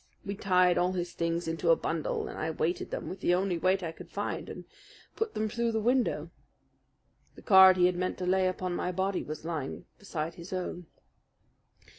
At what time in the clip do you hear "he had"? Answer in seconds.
7.77-7.95